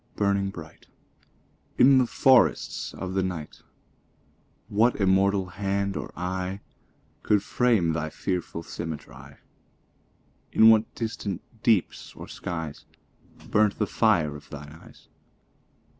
burning 0.15 0.49
bright, 0.49 0.87
In 1.77 1.99
the 1.99 2.07
forests 2.07 2.91
of 2.95 3.13
the 3.13 3.21
night, 3.21 3.61
What 4.67 4.95
immortal 4.95 5.45
hand 5.49 5.95
or 5.95 6.11
eye 6.17 6.61
Could 7.21 7.43
frame 7.43 7.93
thy 7.93 8.09
fearful 8.09 8.63
symmetry? 8.63 9.35
In 10.51 10.71
what 10.71 10.95
distant 10.95 11.43
deeps 11.61 12.15
or 12.15 12.27
skies 12.27 12.85
Burnt 13.51 13.77
the 13.77 13.85
fire 13.85 14.35
of 14.35 14.49
thine 14.49 14.71
eyes? 14.71 15.07